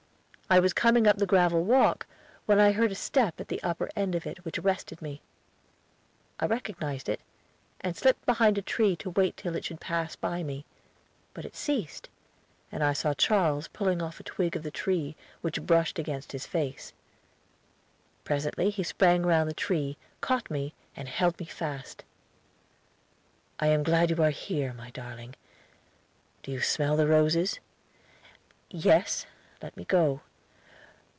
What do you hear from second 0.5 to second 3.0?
I was coming up the gravel walk when I heard a